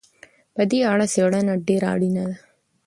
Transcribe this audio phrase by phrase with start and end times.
[0.55, 2.35] په دې اړه څېړنه ډېره اړينه ده.